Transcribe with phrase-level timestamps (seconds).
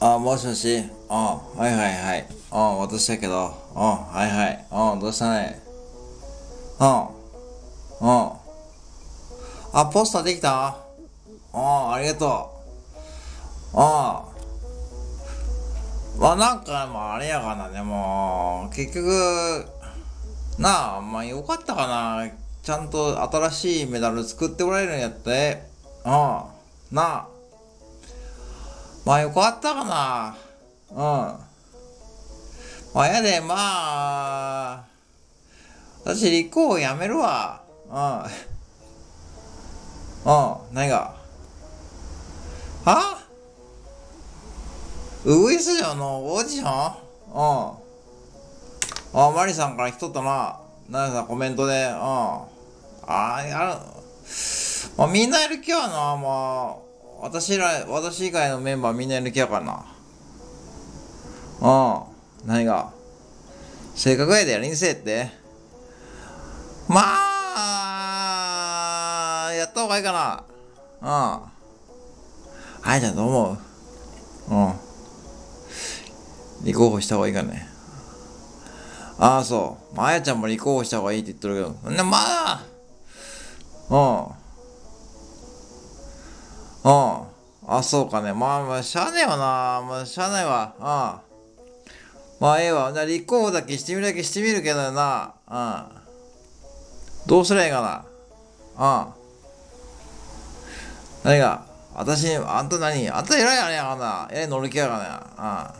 [0.00, 2.26] あ、もしもしあ、はいはいはい。
[2.50, 3.54] あ、私だけど。
[3.74, 4.66] あ、はいはい。
[4.70, 5.62] あ、どうしたね
[6.80, 7.10] あ、
[8.00, 8.36] あ。
[9.72, 10.76] あ、ポスターできた？
[11.52, 12.50] あ、ありがと
[13.72, 13.76] う。
[13.76, 14.24] あ。
[16.18, 19.64] まあなんか、まああれやかな、でも、結局、
[20.58, 22.28] なあ、まあよかったかな。
[22.66, 25.62] ちゃんと新しいメダル作ってもらえるんやって。
[26.04, 26.10] うん。
[26.10, 26.48] な
[26.96, 27.28] あ。
[29.04, 30.36] まあよかったかな。
[30.90, 30.96] うん。
[30.98, 31.42] ま
[33.02, 34.84] あやで、まあ、
[36.04, 37.62] 私立候補やめるわ。
[37.88, 37.94] うん。
[40.32, 41.14] うん、何が？
[42.84, 43.18] は？
[45.24, 46.68] ウグイス城のオーディション？
[47.30, 49.20] うん。
[49.20, 50.58] あ、マリさんから来とったな。
[50.90, 51.84] なさコメントで。
[51.92, 52.55] うん。
[53.06, 53.80] あー、やる。
[54.96, 56.86] まあみんなやる気はな、まあ。
[57.20, 59.86] 私ら、私以外のメンバーみんなやる気やからな。
[61.60, 61.68] う
[62.46, 62.48] ん。
[62.48, 62.92] 何が？
[63.94, 65.30] 性格やでやりんせえって。
[66.88, 67.00] ま
[69.48, 70.44] あ、やった方がいいかな。
[71.00, 71.08] うん。
[72.82, 73.58] はい、じゃあどう思う？
[74.54, 74.74] うん。
[76.64, 77.68] 立候補した方がいいかね。
[79.18, 79.96] ああ、そう。
[79.96, 81.90] まあ、あやちゃんも立候補した方がいいって言ってるけど。
[81.90, 82.62] ね、まあ、
[83.90, 84.24] うん。
[86.84, 87.26] うん。
[87.68, 88.32] あ、そうかね。
[88.32, 89.82] まあまあ、しゃあねえわな。
[89.86, 90.74] まあ、しゃあないわ。
[90.78, 90.84] うん。
[92.40, 92.92] まあ、ええわ。
[92.92, 95.34] じゃあ、立候補だけしてみるだけしてみるけどな。
[95.48, 95.84] うん。
[97.26, 98.04] どうすりゃいいか
[98.78, 99.04] な。
[99.04, 99.12] うん。
[101.24, 101.64] 何が？
[101.94, 103.10] 私、あんた何？
[103.10, 104.28] あんた偉いやねやかな。
[104.30, 105.74] 偉い乗る気やかな。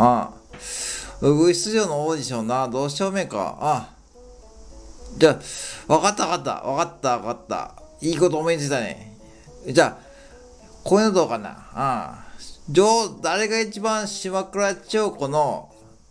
[0.00, 1.28] うん。
[1.28, 1.32] うん。
[1.32, 2.68] ウグイス城のオーディションな。
[2.68, 3.58] どうしようめか。
[3.60, 3.90] あ
[5.18, 5.38] じゃ
[5.88, 6.62] あ、わかったわかった。
[6.62, 7.74] わかったわかった。
[8.00, 9.16] いいこと思いついたね。
[9.66, 10.02] じゃあ、
[10.82, 12.18] こういうのどうかな？
[12.68, 12.74] うん。
[12.74, 15.68] 上、誰が一番島倉千代子の、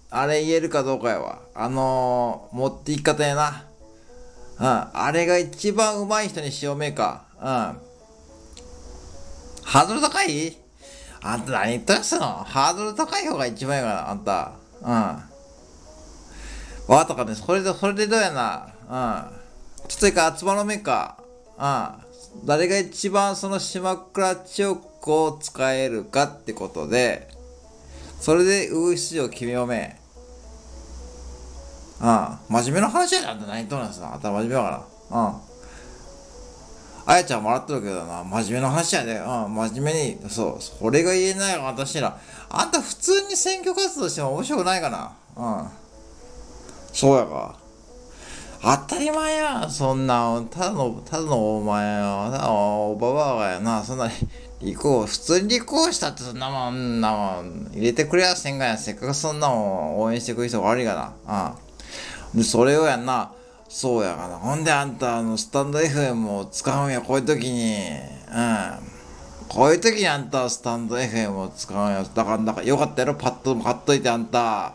[0.09, 1.39] あれ言えるかどうかやわ。
[1.53, 3.65] あのー、持っていき方やな。
[4.59, 4.65] うん。
[4.93, 7.25] あれが一番上手い人にしようめか。
[7.39, 7.45] うん。
[7.45, 10.57] ハードル高い？
[11.23, 12.25] あんた何言っとやすの？
[12.25, 14.53] ハードル高い方が一番やから、あんた。
[14.81, 15.30] うん。
[16.91, 17.35] わかったかね。
[17.35, 18.67] それで、それでどうやな。
[18.89, 19.87] うん。
[19.87, 21.15] ちょっと一回集まろうめか。
[21.57, 21.65] う
[22.43, 22.45] ん。
[22.45, 27.29] 誰が一番その島倉千代子を使えるかってことで、
[28.19, 29.97] それでウグイス城決めようめ。
[32.01, 32.37] うん。
[32.49, 34.13] 真面目な話やで、あん何言っとるんすな。
[34.13, 35.17] あんた真面目だから。
[35.17, 35.35] うん。
[37.05, 39.15] あやちゃんもらってるけどな、真面目な話やで。
[39.15, 42.19] うん、真面目に、そう、それが言えない私ら。
[42.49, 45.13] あんた普通に選挙活動しても面白くないかな。
[45.37, 45.81] うん。
[46.93, 47.61] そうやか。
[48.63, 54.07] 当たり前やそんな、ただの、ただのお前は、ただのおばばがやな、そんな、
[54.61, 61.55] 立候補、普通に立候補したってそんなもん、なもん、入れてくれやせんがや、せっかくそんなもん応援してくる人が悪いがな。
[62.33, 62.37] うん。
[62.37, 63.31] で、それをやんな、
[63.67, 64.37] そうやがな。
[64.37, 67.77] ほんであんた、あの、スタンド FM を使うんや、こういう時に。
[68.31, 68.91] うん。
[69.49, 72.03] こういう時にあんたは、スタンド FM を使うんや。
[72.03, 74.73] だから、だから、よかったやろ、パッと買っといて、あんた。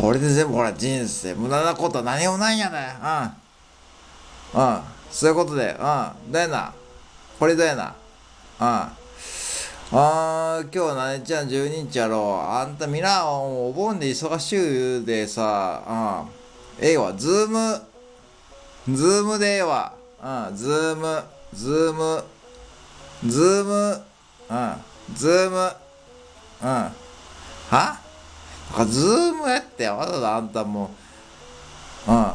[0.00, 2.76] これで全部ほら人生無駄なこと何もないんやで、
[4.54, 4.62] うん。
[4.62, 4.80] うん。
[5.10, 6.32] そういうことで、うん。
[6.32, 6.72] どうやな？
[7.38, 7.94] これどうやな？
[8.60, 8.92] うん。
[9.92, 11.44] あー、今日は何日や？
[11.44, 12.50] ん、12日やろう。
[12.50, 16.26] あんたみんな、お盆で忙しゅうでさ、
[16.80, 16.84] うん。
[16.84, 17.80] ええわ、ズーム、
[18.94, 19.94] ズームでええわ。
[20.22, 21.22] うん、ズーム、
[21.54, 22.24] ズーム、
[23.26, 24.02] ズーム、
[24.50, 25.72] うん、ズーム、
[26.62, 26.68] うん。
[27.70, 28.05] は？
[28.86, 30.90] ズームやってわざわざあんたも
[32.06, 32.32] う、うん。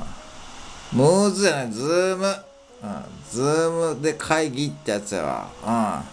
[0.93, 2.25] ムーズやない、ズーム。
[2.25, 3.03] うん。
[3.29, 6.03] ズームで会議ってやつやわ。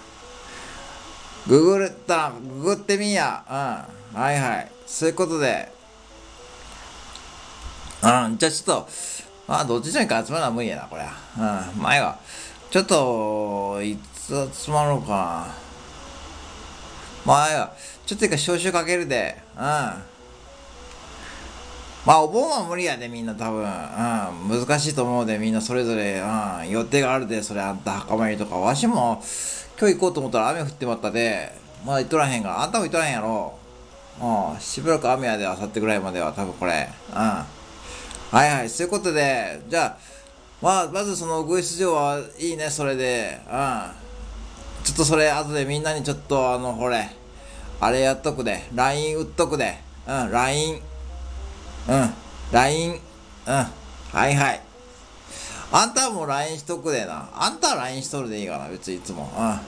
[1.47, 1.53] うん。
[1.59, 3.43] ググった、ググってみや。
[3.49, 4.21] うん。
[4.21, 4.71] はいはい。
[4.87, 5.73] そういうことで。
[8.03, 8.39] うん。
[8.39, 8.89] じゃあちょっと、
[9.49, 11.03] まあ、どっちにか集まるのは無理やな、これ。
[11.03, 11.83] うん。
[11.83, 12.19] 前は。
[12.71, 15.68] ちょっと、いつ集まろうかな。
[17.29, 17.75] 前は。
[18.07, 19.37] ちょっと一回招集かけるで。
[19.55, 19.61] うん。
[19.61, 20.03] ま
[22.15, 23.61] あ、お盆は無理やで、みんな多分。
[23.61, 23.67] うん。
[24.67, 26.21] 難しいと思うで、みんなそれぞれ。
[26.21, 26.25] う
[26.67, 26.71] ん。
[26.71, 28.57] 予定があるで、それあんた墓参りとか。
[28.57, 29.23] わしも、
[29.79, 31.53] 今日行こうと思ったら雨降ってまったで、
[31.85, 32.63] まだ行っとらへんから。
[32.63, 33.59] あんたも行っとらへんやろ。
[34.23, 34.61] うん。
[34.61, 36.89] しばらく雨やで、あさってぐらいまでは、多分これ。
[37.11, 37.17] うん。
[37.17, 37.45] は
[38.33, 38.71] いはい。
[38.71, 39.99] そういうことで、じゃあ、
[40.63, 43.39] まあ、まずその、ウグイス城はいいね、それで。
[43.47, 43.83] うん。
[44.83, 47.18] ちょっとそれ、後でみんなにちょっと、あの、ほれ。
[47.81, 48.65] あれやっとくで。
[48.75, 49.79] LINE 打っとくで。
[50.07, 50.81] うん、LINE。
[51.89, 52.15] うん、
[52.53, 52.93] LINE。
[52.93, 52.99] うん。
[53.53, 54.61] はいはい。
[55.71, 57.29] あんたもう LINE しとくでな。
[57.35, 59.31] あんたは LINE しとるでいいかな、別にいつも。
[59.37, 59.61] うん。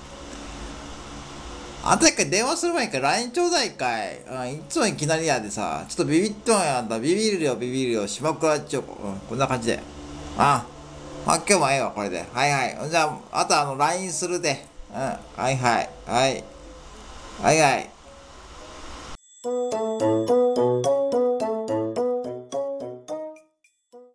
[1.82, 4.18] あんた一回電話する前に一回 LINE ちょうだいかい。
[4.18, 6.98] うん、いつもいきなりやでさ、ちょっとビビっとんやあんた。
[6.98, 8.06] ビビるよ、ビビるよ。
[8.06, 8.80] 島倉っちょ。
[8.80, 8.86] うん、
[9.28, 9.80] こんな感じで。
[10.36, 10.64] あ
[11.26, 12.24] あ、今日もええわ、これで。
[12.32, 12.90] はいはい。
[12.90, 14.64] じゃあ、あとあの、LINE するで。
[14.92, 15.18] うん、は
[15.50, 15.90] いはい。
[16.06, 16.44] はい。
[17.42, 17.90] はいはい。
[19.42, 20.09] Música